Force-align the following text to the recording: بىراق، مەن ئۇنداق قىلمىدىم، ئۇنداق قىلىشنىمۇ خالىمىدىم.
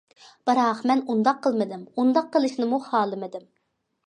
بىراق، 0.49 0.79
مەن 0.91 1.03
ئۇنداق 1.13 1.43
قىلمىدىم، 1.43 1.83
ئۇنداق 1.93 2.33
قىلىشنىمۇ 2.37 2.81
خالىمىدىم. 2.89 3.47